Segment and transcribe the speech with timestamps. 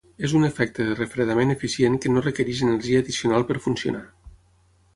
[0.27, 4.05] És un efecte de refredament eficient que no requereix energia addicional per funcionar.